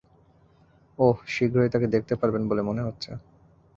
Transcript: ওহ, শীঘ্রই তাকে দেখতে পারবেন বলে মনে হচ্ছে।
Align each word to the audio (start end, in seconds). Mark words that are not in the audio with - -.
ওহ, 0.99 1.17
শীঘ্রই 1.27 1.69
তাকে 1.69 1.87
দেখতে 1.87 2.13
পারবেন 2.15 2.43
বলে 2.49 2.61
মনে 2.61 2.81
হচ্ছে। 2.81 3.11